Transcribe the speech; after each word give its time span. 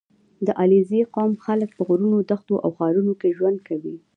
•د 0.45 0.47
علیزي 0.61 1.01
قوم 1.15 1.33
خلک 1.45 1.69
په 1.73 1.81
غرونو، 1.87 2.17
دښتو 2.31 2.55
او 2.63 2.69
ښارونو 2.77 3.13
کې 3.19 3.35
ژوند 3.37 3.57
کوي. 3.67 3.95